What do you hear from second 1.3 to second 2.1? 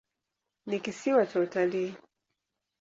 utalii.